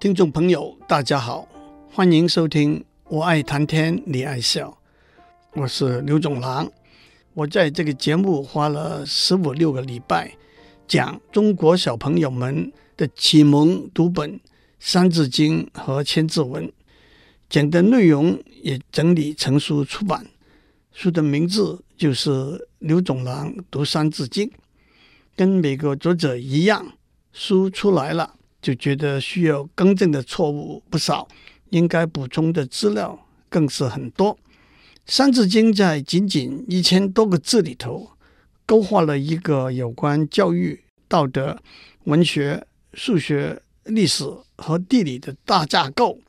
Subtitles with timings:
[0.00, 1.46] 听众朋友，大家好，
[1.92, 4.74] 欢迎收听《我爱谈天，你爱笑》，
[5.60, 6.66] 我是刘总郎。
[7.34, 10.34] 我在这个节目花了十五六个礼拜，
[10.88, 14.32] 讲中国小朋友们的启蒙读本
[14.78, 16.72] 《三字经》和千字文，
[17.50, 20.26] 讲的内容也整理成书出版。
[20.92, 24.48] 书的名字就是刘总郎读《三字经》。
[25.36, 26.94] 跟每个作者一样，
[27.34, 31.26] 书出来了就觉得需要更正的错误不少，
[31.70, 34.34] 应该补充的资料更是很多。
[35.06, 38.10] 《三字经》在仅仅一千多个字里头，
[38.66, 41.60] 勾画了一个有关教育、道德、
[42.04, 44.24] 文学、数学、历史
[44.56, 46.20] 和地理的大架构。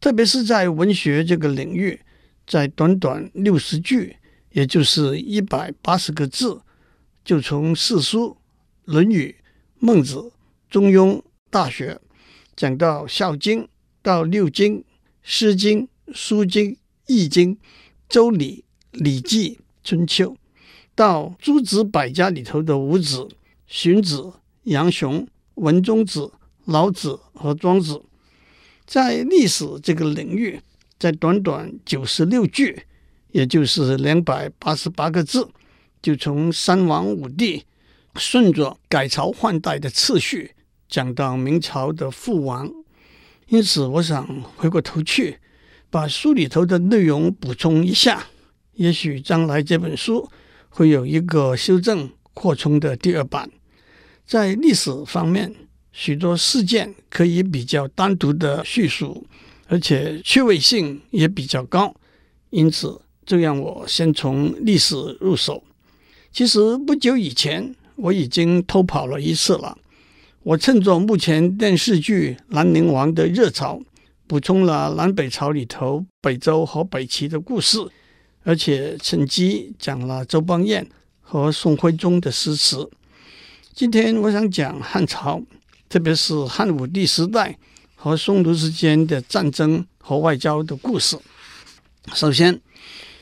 [0.00, 2.00] 特别是在文学这个领域，
[2.46, 4.16] 在短短六十句，
[4.50, 6.60] 也就是一百八十个字，
[7.24, 8.36] 就从四书。
[8.92, 9.36] 《论语》
[9.78, 10.16] 《孟子》
[10.68, 11.14] 《中庸》
[11.52, 11.92] 《大学》，
[12.56, 13.64] 讲到《孝经》，
[14.00, 14.78] 到《六经》
[15.22, 15.80] 《诗经》
[16.14, 16.70] 《书经》
[17.06, 17.54] 《易经》
[18.08, 18.64] 《周礼》
[19.04, 19.50] 《礼记》
[19.84, 20.30] 《春秋》，
[20.94, 23.28] 到诸子百家里头的五子、
[23.66, 26.32] 荀子、杨雄、文中子、
[26.64, 28.02] 老子和庄子，
[28.86, 30.58] 在历史这个领域，
[30.98, 32.86] 在短短九十六句，
[33.32, 35.50] 也就是两百八十八个字，
[36.00, 37.64] 就从三王五帝。
[38.16, 40.54] 顺着改朝换代的次序
[40.92, 42.70] 讲到明朝的覆亡，
[43.48, 45.38] 因此我想回过头去
[45.88, 48.26] 把书里头的内容补充一下，
[48.74, 50.28] 也许将来这本书
[50.68, 53.50] 会有一个修正扩充的第二版。
[54.26, 55.54] 在历史方面，
[55.92, 59.26] 许多事件可以比较单独的叙述，
[59.68, 61.94] 而且趣味性也比较高，
[62.50, 65.64] 因此就让我先从历史入手。
[66.30, 67.74] 其实不久以前。
[67.96, 69.76] 我已经偷跑了一次了。
[70.44, 73.80] 我趁着目前电视剧《兰陵王》的热潮，
[74.26, 77.78] 补充了南北朝里头北周和北齐的故事，
[78.42, 80.84] 而且趁机讲了周邦彦
[81.20, 82.90] 和宋徽宗的诗词。
[83.72, 85.40] 今天我想讲汉朝，
[85.88, 87.56] 特别是汉武帝时代
[87.94, 91.16] 和匈奴之间的战争和外交的故事。
[92.14, 92.60] 首先，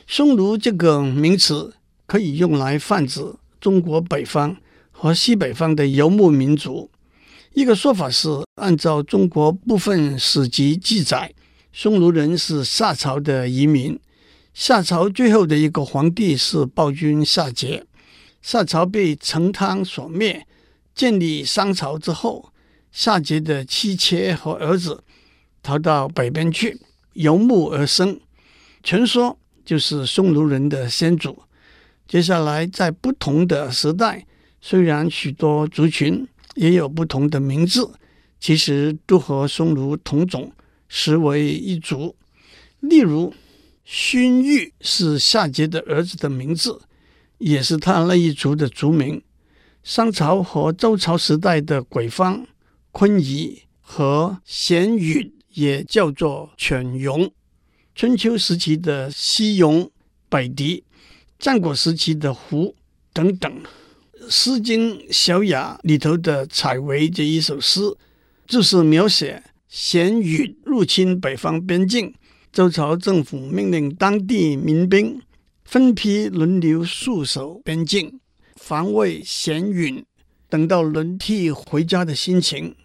[0.07, 1.71] 匈奴这个名词
[2.07, 3.21] 可以用来泛指
[3.59, 4.57] 中国北方。
[4.93, 6.87] 和西北方的游牧民族，
[7.53, 11.33] 一个说法是，按照中国部分史籍记载，
[11.73, 13.99] 匈奴人是夏朝的移民。
[14.53, 17.83] 夏朝最后的一个皇帝是暴君夏桀，
[18.41, 20.47] 夏朝被成汤所灭，
[20.95, 22.53] 建立商朝之后，
[22.89, 25.03] 夏桀的妻妾和儿子
[25.61, 26.79] 逃到北边去
[27.13, 28.17] 游牧而生，
[28.81, 31.43] 传说就是匈奴人的先祖。
[32.07, 34.25] 接下来在不同的时代。
[34.63, 37.91] 虽然许多族群也有不同的名字，
[38.39, 40.51] 其实都和匈奴同种，
[40.87, 42.15] 实为一族。
[42.79, 43.33] 例如，
[43.85, 46.81] 荀彧是夏桀的儿子的名字，
[47.37, 49.21] 也是他那一族的族名。
[49.83, 52.45] 商朝和周朝时代的鬼方、
[52.91, 57.31] 昆夷和鲜允也叫做犬戎。
[57.95, 59.91] 春秋时期的西戎、
[60.29, 60.83] 北狄，
[61.39, 62.75] 战国时期的胡
[63.11, 63.51] 等等。
[64.29, 67.81] 《诗经·小雅》里头的《采薇》这一首诗，
[68.47, 72.13] 就是描写鲜允入侵北方边境，
[72.51, 75.21] 周朝政府命令当地民兵
[75.63, 78.19] 分批轮流戍守边境，
[78.55, 80.03] 防卫鲜允，
[80.49, 82.75] 等到轮替回家的心情。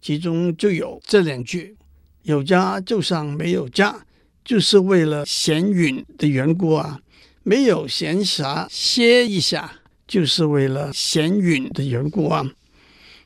[0.00, 1.76] 其中就有这两句
[2.22, 4.06] ：“有家就像没有家，
[4.44, 7.00] 就是为了闲云的缘故啊，
[7.42, 12.48] 没有闲暇歇一下。”就是为了鲜允的缘故啊，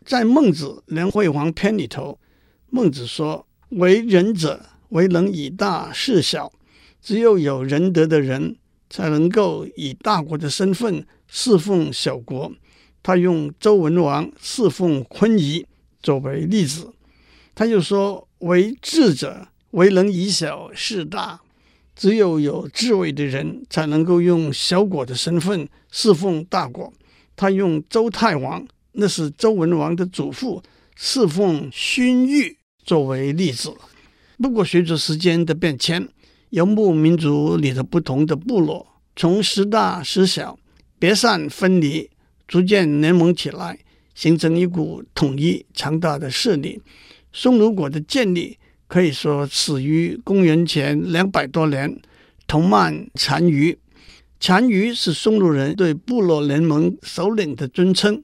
[0.05, 2.19] 在《孟子·梁惠王篇》里头，
[2.71, 6.53] 孟子说：“为人者，为能以大事小，
[7.03, 8.57] 只有有仁德的人，
[8.89, 12.53] 才能够以大国的身份侍奉小国。”
[13.03, 15.67] 他用周文王侍奉昆夷
[16.03, 16.93] 作为例子。
[17.55, 21.41] 他又说：“为智者，为能以小事大。”
[22.01, 26.91] 只有有智慧的人才能够用小国的身份侍奉大国。
[27.37, 30.63] 他用周太王，那是周文王的祖父，
[30.97, 33.75] 侍奉荀彧作为例子。
[34.39, 36.09] 不过，随着时间的变迁，
[36.49, 40.59] 游牧民族里的不同的部落，从时大时小、
[40.99, 42.09] 别散分离，
[42.49, 43.79] 逐渐联盟起来，
[44.15, 46.81] 形成一股统一强大的势力。
[47.31, 48.57] 匈奴国的建立。
[48.91, 51.97] 可以说始于公元前两百多年，
[52.49, 53.79] 头曼单于。
[54.41, 58.21] 单于是匈奴人对部落联盟首领的尊称，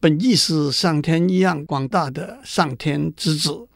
[0.00, 3.68] 本意是上天一样广大的上天之子。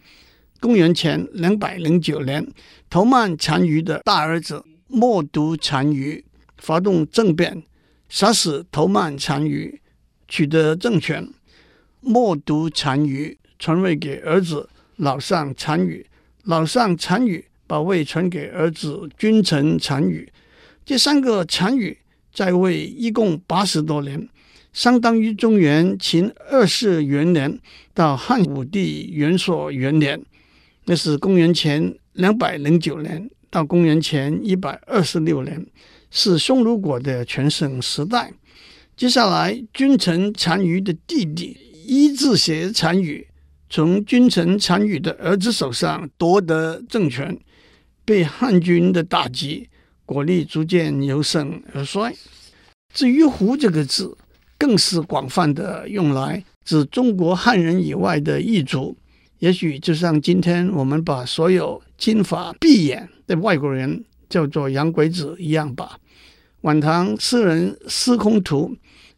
[0.58, 2.50] 公元前两百零九年，
[2.88, 6.24] 头曼单于的大儿子默读单于
[6.56, 7.62] 发动政变，
[8.08, 9.78] 杀死头曼单于，
[10.26, 11.28] 取得政权。
[12.00, 16.06] 默读单于传位给儿子老上单于，
[16.44, 20.28] 老上单于把位传给儿子君臣单于。
[20.84, 21.96] 这三个单于
[22.32, 24.28] 在位一共八十多年，
[24.72, 27.58] 相当于中原秦二世元年
[27.94, 30.20] 到汉武帝元朔元年，
[30.86, 35.64] 那是公元前两百零九年到公元前一百二十六年，
[36.10, 38.32] 是匈奴国的全盛时代。
[38.96, 41.56] 接下来，君臣单于的弟弟
[41.86, 43.26] 伊稚斜单于
[43.74, 47.34] 从君臣单于的儿子手上夺得政权，
[48.04, 49.66] 被汉军的打击。
[50.04, 52.14] 国力逐渐由盛而衰。
[52.92, 54.14] 至于“胡”这个字，
[54.58, 58.94] 更是广泛的用来指中国汉人以外的异族。
[59.38, 65.98] 也许就像今天我们把所有金发碧眼的外国人叫做洋鬼子一样吧。
[66.60, 68.76] 晚唐诗人司空图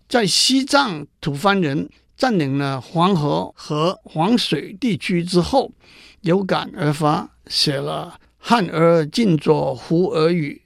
[0.09, 5.73] 在西藏吐蕃人占领了黄河和黄水地区之后，
[6.21, 10.63] 有感而发，写了“汉儿尽作胡儿语”。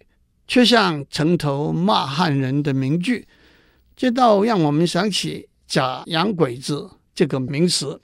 [0.48, 3.28] 却像城头骂汉人的名句，
[3.94, 8.00] 这倒让我们想起“假洋鬼子”这个名词。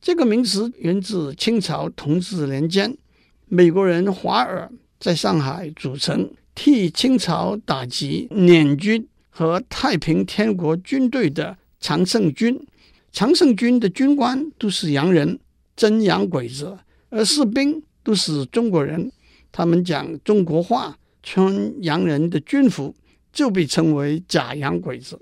[0.00, 2.96] 这个名词源自清朝同治年间，
[3.44, 12.66] 美国人华尔在上海组成替清朝打击捻军和太平天国军队的常胜军。
[13.10, 15.40] 常胜军的军官都是洋人，
[15.74, 16.76] 真洋鬼子；
[17.08, 19.10] 而士兵都是中国人，
[19.50, 20.96] 他们讲中国话。
[21.22, 22.94] 穿洋人的军服
[23.30, 25.20] 就被称为假洋鬼子。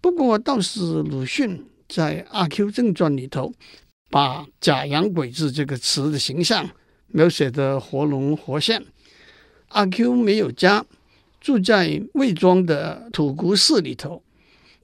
[0.00, 3.52] 不过，倒是鲁迅在《阿 Q 正传》里头，
[4.08, 6.70] 把“假洋鬼子”这个词的形象
[7.08, 8.82] 描写得活龙活现。
[9.68, 10.86] 阿 Q 没有家，
[11.42, 14.22] 住在魏庄的土谷寺里头。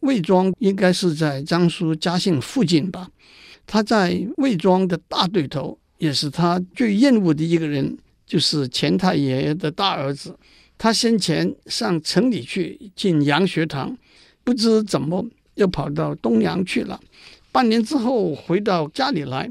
[0.04, 3.10] 魏庄应该是在江苏嘉兴附近吧？
[3.66, 7.98] 他在魏庄的大对头，也是他最厌恶的一个人。
[8.26, 10.34] 就是钱太爷爷的大儿子，
[10.78, 13.96] 他先前上城里去进洋学堂，
[14.42, 15.24] 不知怎么
[15.56, 16.98] 又跑到东洋去了。
[17.52, 19.50] 半年之后回到家里来，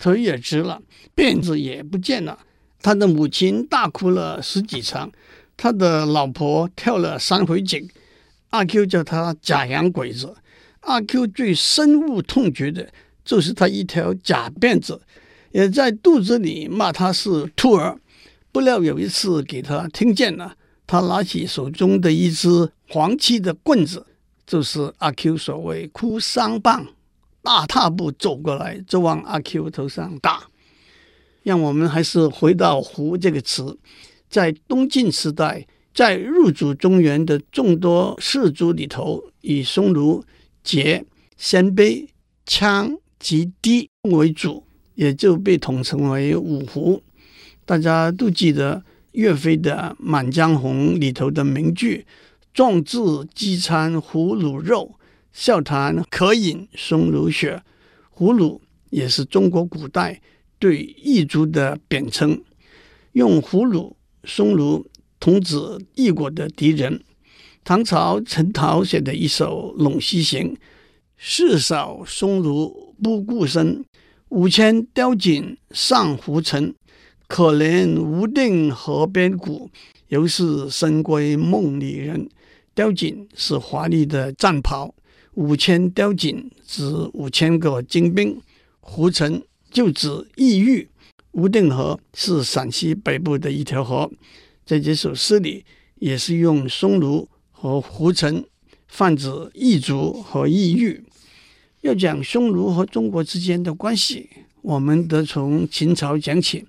[0.00, 0.82] 腿也直了，
[1.14, 2.36] 辫子也不见了。
[2.82, 5.10] 他的母亲大哭了十几场，
[5.56, 7.88] 他的老婆跳了三回井。
[8.50, 10.34] 阿 Q 叫他假洋鬼子。
[10.80, 12.88] 阿 Q 最深恶痛绝的
[13.24, 15.00] 就是他一条假辫子，
[15.52, 17.98] 也在肚子里骂他是兔儿。
[18.50, 20.56] 不料有一次给他听见了，
[20.86, 24.06] 他拿起手中的一支黄漆的棍子，
[24.46, 26.86] 就是阿 Q 所谓哭丧棒，
[27.42, 30.44] 大踏步走过来就往阿 Q 头上打。
[31.42, 33.78] 让我们还是回到“胡”这个词，
[34.28, 35.66] 在东晋时代，
[35.98, 40.22] 在入主中原的众多氏族里头，以匈奴、
[40.64, 41.02] 羯、
[41.36, 42.06] 鲜卑、
[42.46, 44.62] 羌及氐为主，
[44.94, 47.02] 也就被统称为五胡。
[47.64, 52.06] 大家都记得岳飞的《满江红》里头的名句
[52.54, 53.00] ：“壮志
[53.34, 54.94] 饥餐胡虏肉，
[55.32, 57.60] 笑谈渴饮匈奴血。”
[58.08, 60.20] 胡虏也是中国古代
[60.60, 62.40] 对异族的贬称，
[63.14, 64.86] 用胡虏、匈奴
[65.20, 65.56] 统指
[65.94, 67.02] 异国的敌人。
[67.64, 70.54] 唐朝陈陶写的一首《陇西行》
[71.18, 73.84] ：“四扫匈奴不顾身，
[74.30, 76.74] 五千雕锦上胡尘。”
[77.28, 79.68] 可怜无定河边骨，
[80.08, 82.26] 犹是深闺梦里人。
[82.74, 84.94] 雕锦是华丽的战袍，
[85.34, 88.40] 五千雕锦指五千个精兵。
[88.80, 90.88] 胡尘就指异域。
[91.32, 94.10] 无定河是陕西北部的一条河，
[94.68, 98.44] 在这首诗里也是用匈奴和胡尘
[98.86, 101.02] 泛指异族和异域。
[101.80, 104.28] 要讲匈奴和中国之间的关系，
[104.60, 106.66] 我们得从秦朝讲起。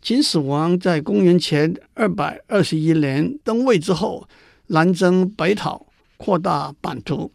[0.00, 4.26] 秦始皇在公元前二百二十一年登位之后，
[4.68, 5.86] 南征北讨，
[6.16, 7.30] 扩大版图。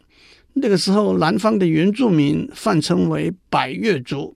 [0.54, 4.34] 那个时候，南方的原住民泛称为百越族。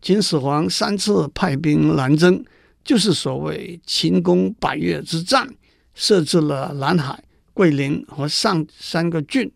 [0.00, 2.42] 秦始皇三次派兵南征，
[2.84, 5.48] 就是所谓秦攻百越之战，
[5.94, 7.22] 设置了南海、
[7.52, 9.50] 桂林和上三个郡。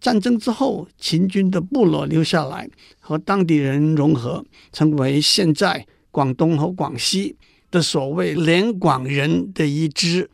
[0.00, 2.68] 战争之后，秦军的部落留下来，
[3.00, 7.36] 和当地人融合，成为现在广东和广西。
[7.70, 10.30] 的所谓连广人的一支，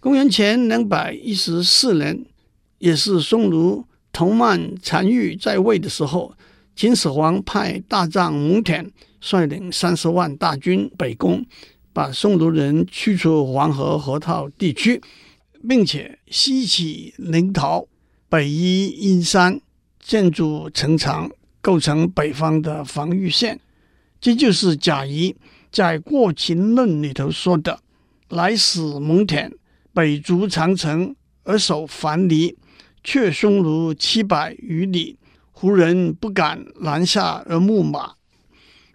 [0.00, 2.24] 公元前两百一十四年，
[2.78, 6.34] 也是匈奴头曼单于在位的时候，
[6.74, 11.44] 秦始皇派大将蒙恬率领三十万大军北攻，
[11.92, 15.00] 把匈奴人驱出黄河河套地区，
[15.68, 17.86] 并且西起临洮，
[18.28, 19.60] 北依阴山，
[20.00, 23.60] 建筑城墙，构成北方的防御线。
[24.20, 25.36] 这就是贾谊
[25.70, 27.80] 在《过秦论》里头说的
[28.30, 29.52] ：“来使蒙恬
[29.92, 31.14] 北筑长城
[31.44, 32.56] 而守樊篱，
[33.04, 35.18] 却匈奴七百余里。”
[35.52, 38.14] 胡人不敢南下而牧马。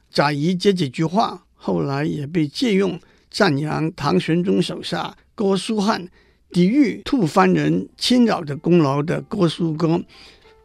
[0.10, 3.00] 贾谊这几句话后来也被借用
[3.30, 6.10] 赞扬唐玄宗手下哥舒翰
[6.50, 10.02] 抵御吐蕃人侵扰的功劳的哥舒歌：“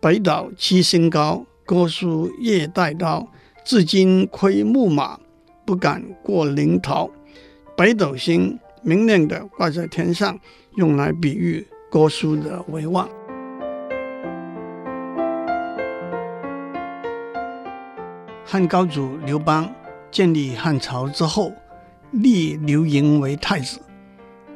[0.00, 3.30] 北岛七星高，哥舒夜带刀。
[3.64, 5.20] 至今窥牧马，
[5.64, 7.11] 不敢过临洮。”
[7.76, 10.38] 北斗星明亮的挂在天上，
[10.76, 13.08] 用来比喻哥舒的威望。
[18.52, 19.75] 汉高祖刘邦
[20.11, 21.54] 建立汉朝之后，
[22.11, 23.80] 立刘盈为太子。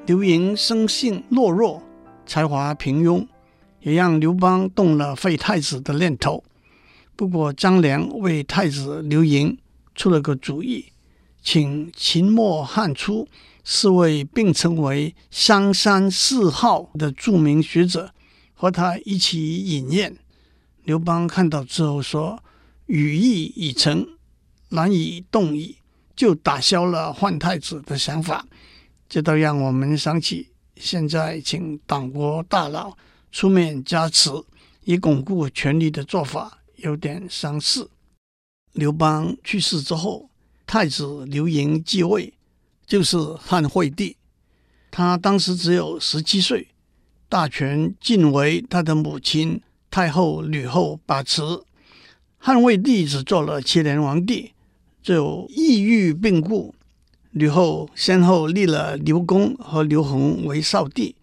[0.05, 1.83] 刘盈生性懦弱，
[2.27, 3.27] 才华平庸，
[3.81, 6.45] 也让刘邦动了废太子的念头。
[7.17, 9.57] 不过张良为太子刘盈
[9.95, 10.93] 出了个主意，
[11.43, 13.27] 请秦末汉初
[13.65, 18.11] 四位并称为商山四号的著名学者
[18.53, 20.19] 和他一起饮宴。
[20.85, 22.43] 刘邦看到之后说。
[22.87, 24.07] 羽翼已成，
[24.69, 25.77] 难以动矣，
[26.15, 28.47] 就打消了换太子的想法。
[29.09, 32.97] 这倒让我们想起，现在请党国大佬
[33.31, 34.31] 出面加持，
[34.85, 37.91] 以巩固权力的做法有点相似。
[38.73, 40.31] 刘邦去世之后，
[40.67, 42.35] 太子刘盈继位，
[42.87, 44.17] 就是汉惠帝。
[44.91, 46.69] 他当时只有十七岁，
[47.29, 51.43] 大权尽为他的母亲太后吕后把持。
[52.47, 54.53] 汉惠帝只做了七年皇帝，
[55.03, 56.73] 就抑郁病故。
[57.33, 61.17] 吕后先后立了刘公和刘弘为少帝，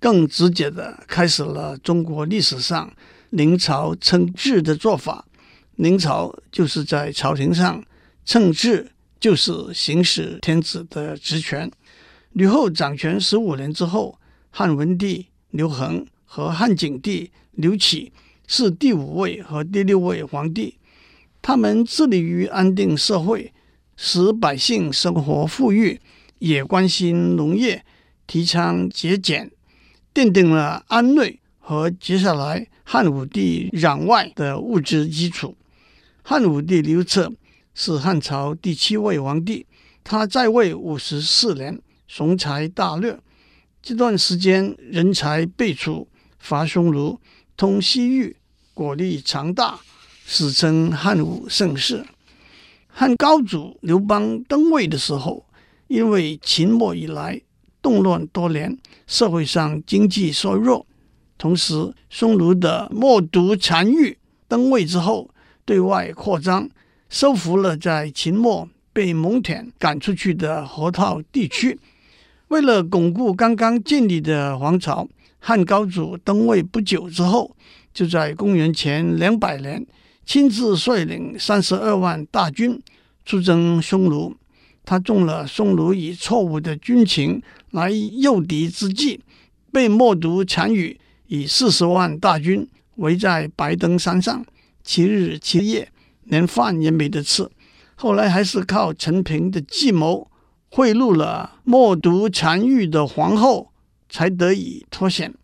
[0.00, 2.92] 更直接的开始了中国历史上
[3.30, 5.24] 临朝称制的做法。
[5.76, 7.84] 临朝就是在朝廷上
[8.24, 11.70] 称制，就是行使天子的职权。
[12.32, 14.18] 吕后掌权十五年之后，
[14.50, 18.10] 汉文帝刘恒和汉景帝刘启。
[18.50, 20.78] 是第五位和第六位皇帝，
[21.42, 23.52] 他们致力于安定社会，
[23.94, 26.00] 使百姓生活富裕，
[26.38, 27.84] 也关心农业，
[28.26, 29.50] 提倡节俭，
[30.14, 35.54] 奠定了安内和接下来汉武帝攘外的物质基础。
[36.22, 37.30] 汉武帝刘彻
[37.74, 39.66] 是汉朝第七位皇帝，
[40.02, 43.20] 他在位五十四年，雄才大略。
[43.82, 47.20] 这段时间人才辈出，伐匈奴，
[47.54, 48.36] 通西域。
[48.78, 49.80] 国力强大，
[50.24, 52.06] 史称汉武盛世。
[52.86, 55.44] 汉高祖刘邦登位的时候，
[55.88, 57.40] 因为秦末以来
[57.82, 60.86] 动乱多年，社会上经济衰弱，
[61.36, 64.16] 同时匈奴的冒顿单于
[64.46, 65.28] 登位之后，
[65.64, 66.70] 对外扩张，
[67.08, 71.80] 收复了在秦末被蒙恬赶出去的河套地区。
[72.46, 75.08] 为了巩固刚刚建立的皇朝，
[75.40, 77.56] 汉高祖登位不久之后。
[77.92, 79.84] 就在公元前两百年，
[80.24, 82.80] 亲自率领三十二万大军
[83.24, 84.36] 出征匈奴。
[84.84, 87.42] 他中了匈奴以错误的军情
[87.72, 89.20] 来诱敌之计，
[89.72, 94.46] 被冒顿单于以四十万大军围在白登山上，
[94.82, 95.90] 七日七夜，
[96.24, 97.50] 连饭也没得吃。
[97.96, 100.30] 后来还是靠陈平的计谋，
[100.70, 103.72] 贿赂了冒顿单于的皇后，
[104.08, 105.34] 才得以脱险。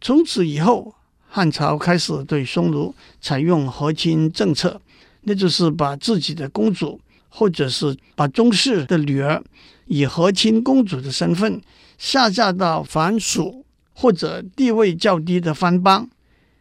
[0.00, 0.94] 从此以后。
[1.32, 4.80] 汉朝开始对匈奴采用和亲政策，
[5.22, 9.40] 那就是把自己的公主，或者是把宗室的女儿，
[9.86, 11.62] 以和亲公主的身份
[11.96, 16.10] 下嫁到凡属或者地位较低的藩邦，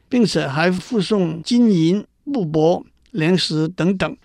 [0.07, 4.17] 并且还附送金银、布帛、粮食等等。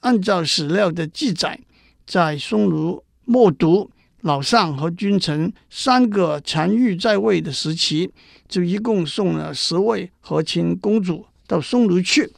[0.00, 1.60] 按照史料的记载，
[2.06, 3.86] 在匈奴、冒顿、
[4.22, 8.12] 老上和君臣三个单于在位的时期。
[8.50, 12.32] 就一共送了十位和亲公主到匈奴去。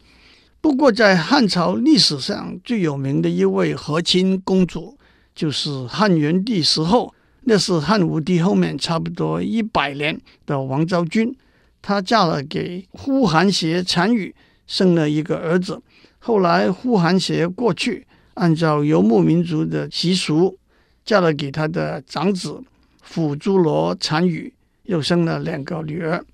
[0.60, 4.98] 不过，在汉朝历史上最有名的一位和亲公主，
[5.34, 11.34] 就是汉元帝时候，那是汉武帝后面差不多一百年的王昭君。
[11.80, 14.34] 她嫁了给呼韩邪单于，
[14.66, 15.80] 生了一个儿子。
[16.18, 20.58] 后来呼韩邪过去，按照游牧民族的习俗，
[21.04, 22.62] 嫁了给他的长子
[23.02, 24.52] 辅珠罗单于。
[24.84, 26.24] 又生了两个女儿，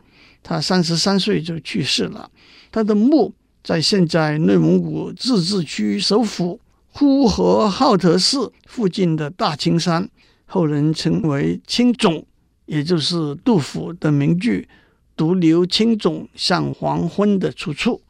[0.42, 2.30] 他三十三岁就去世了。
[2.72, 6.58] 他的墓在现在内蒙古自治区首府
[6.90, 10.08] 呼和浩特市附近的大青山，
[10.46, 12.24] 后人称为青冢，
[12.64, 14.66] 也就是杜甫的名句
[15.14, 18.00] “独留青冢向黄昏”的出处。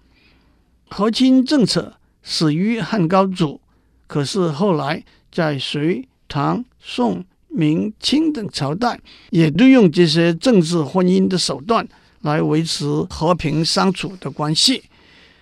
[0.88, 3.60] 和亲政策始于汉高祖，
[4.06, 11.88] 可是后来在隋、唐、宋、明、清等朝代，也都用这些政治婚姻的手段
[12.20, 14.84] 来维持和平相处的关系。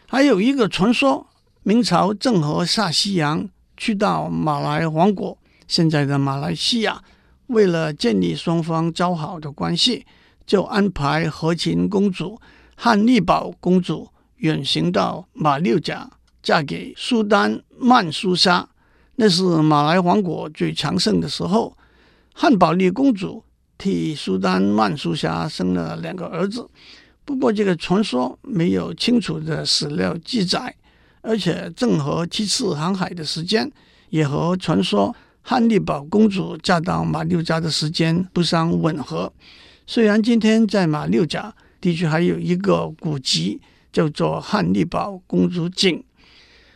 [0.07, 1.27] 还有一个传说，
[1.65, 7.03] 明朝郑和下西洋去到马来王国（现在的马来西亚），
[7.49, 10.07] 为了建立双方交好的关系，
[10.47, 12.41] 就安排和亲公主
[12.77, 16.09] 汉丽宝公主远行到马六甲，
[16.41, 18.69] 嫁给苏丹曼苏沙。
[19.17, 21.77] 那是马来王国最强盛的时候。
[22.39, 23.43] 汉宝丽公主
[23.79, 26.69] 替苏丹曼苏霞生了两个儿子。
[27.25, 30.77] 不过，这个传说没有清楚的史料记载，
[31.23, 33.73] 而且郑和七次航海的时间
[34.11, 39.33] 也和传说汉丽宝公主嫁到马六甲的时间不相吻合。
[39.87, 46.05] 虽然今天在马六甲地区还有一个古籍叫做汉丽宝公主井，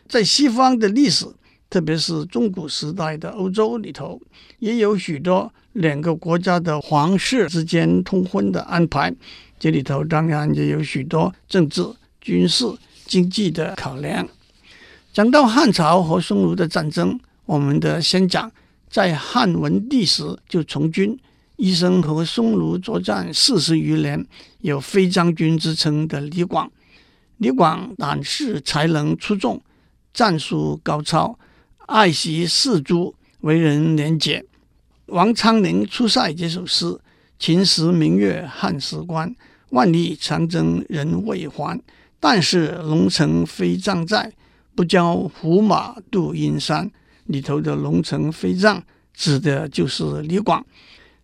[0.09, 1.26] 在西方的历史，
[1.71, 4.21] 特别是中古时代的欧洲里头，
[4.59, 9.15] 也有许多两个国家的皇室之间通婚的安排。
[9.59, 11.87] 这里头当然也有许多政治、
[12.21, 12.65] 军事、
[13.07, 14.29] 经济的考量。
[15.12, 18.50] 讲到汉朝和匈奴的战争，我们的先讲
[18.89, 21.17] 在汉文帝时就从军，
[21.57, 24.27] 一生和匈奴作战四十余年，
[24.61, 26.71] 有飞将军之称的李广。
[27.39, 29.62] 李广胆识才能出众，
[30.12, 31.39] 战术高超，
[31.90, 34.44] 爱惜士卒，为人廉洁。
[35.06, 36.97] 王昌龄出塞这首诗
[37.37, 39.35] ：“秦时明月汉时关。”
[39.70, 41.80] 万里长征人未还，
[42.20, 44.32] 但使龙城飞将在，
[44.76, 46.88] 不教胡马度阴山。
[47.25, 48.80] 里头的龙城飞将
[49.12, 50.65] 指的就是李广。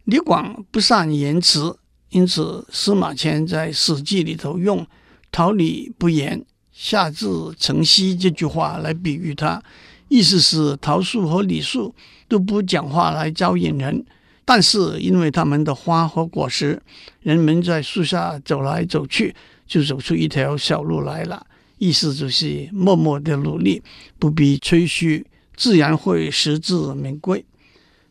[0.03, 1.79] 李广不善言辞，
[2.11, 4.85] 因此司马迁在《史记》里头用
[5.31, 9.63] “桃李不言，下自成蹊”这句话来比喻他，
[10.09, 11.95] 意思是桃树和李树
[12.29, 14.05] 都不讲话来招引人。
[14.45, 16.81] 但是，因为他们的花和果实，
[17.21, 19.35] 人们在树下走来走去，
[19.67, 21.45] 就走出一条小路来了。
[21.79, 23.83] 意思就是默默的努力，
[24.21, 27.45] 不必吹嘘，自然会实至名归。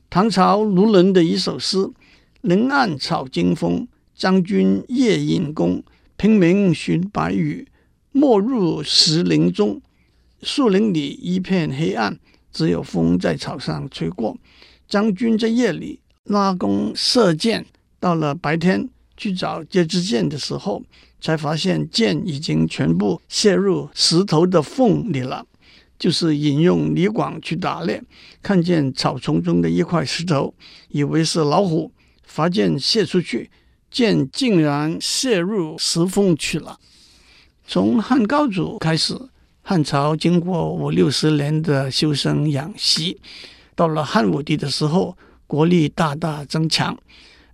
[0.10, 1.89] 唐朝卢纶的一首诗
[2.41, 5.81] ：“林暗草惊风，将军夜引弓。
[6.17, 7.65] 平明寻白羽，
[8.12, 9.81] 没入石林中。”
[10.45, 12.19] 树林里一片黑暗，
[12.53, 14.38] 只有风在草上吹过。
[14.88, 15.99] 将军在夜里。
[16.25, 17.65] 拉弓射箭，
[17.99, 20.81] 到了白天去找这支箭的时候，
[21.21, 25.45] 才发现箭已经全部射入石头的缝里了。
[25.99, 28.03] 就是引用李广去打猎，
[28.41, 30.53] 看见草丛中的一块石头，
[30.89, 31.91] 以为是老虎，
[32.23, 33.51] 发箭射出去，
[33.91, 36.79] 箭竟然射入石缝去了。
[37.67, 39.15] 从汉高祖开始，
[39.67, 43.19] 汉朝经过五六十年的修生养息，
[43.73, 45.17] 到了汉武帝的时候。
[45.47, 46.97] 国力大大增强，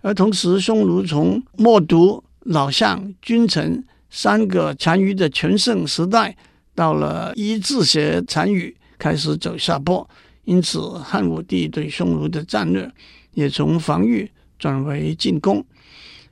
[0.00, 6.34] 而同时，匈奴从冒顿、老相、君臣三个单于的全盛时代，
[6.74, 10.08] 到了一字斜单于开始走下坡。
[10.44, 12.90] 因此，汉武帝对匈奴的战略
[13.34, 15.62] 也从防御转为进攻。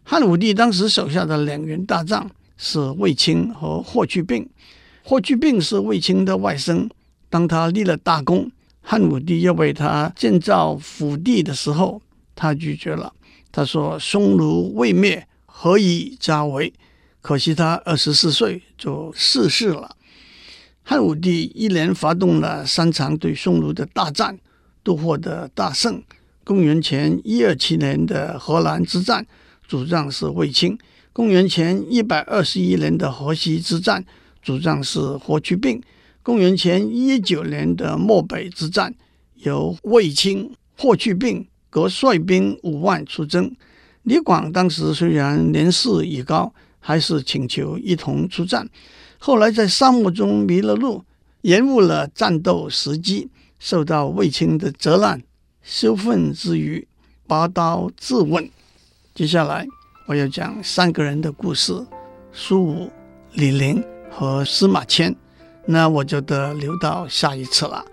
[0.02, 4.48] 汉武帝当时手下的两员大将是卫青和霍去病。
[5.10, 6.88] 霍去病是卫青的外甥，
[7.28, 8.48] 当他立了大功。
[8.80, 12.00] 汉武帝要为他建造府邸的时候，
[12.36, 13.12] 他拒绝了。
[13.50, 16.72] 他说：“匈奴未灭，何以家为？”
[17.20, 19.96] 可惜他二十四岁就逝世了。
[20.84, 24.38] 汉武帝一连发动了三场对匈奴的大战，
[24.84, 26.00] 都获得大胜。
[26.44, 29.26] 公元前一二七年的河南之战，
[29.66, 30.76] 主将是卫青；
[31.12, 34.04] 公元前一百二十一年的河西之战，
[34.42, 35.82] 主将是霍去病。
[36.22, 38.94] 公元前一九年的漠北之战，
[39.36, 43.54] 由卫青、霍去病各率兵五万出征。
[44.02, 48.68] 李广当时虽然年事已高，还是请求一同出战。
[49.18, 51.04] 后来在沙漠中迷了路，
[51.42, 55.22] 延误了战斗时机，受到卫青的责难，
[55.62, 56.86] 羞愤之余，
[57.26, 58.50] 拔刀自刎。
[59.14, 59.66] 接下来
[60.06, 61.74] 我要讲三个人的故事：
[62.32, 62.90] 苏武、
[63.34, 65.14] 李陵和司马迁。
[65.66, 67.84] 那我就得留到下一次了。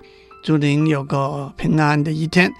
[0.43, 2.51] 祝您有个平安的一天。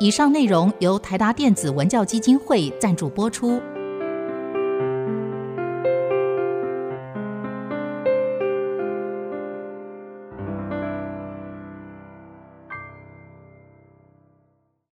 [0.00, 3.62] 以上内容由台达电子文教基金会赞助播出。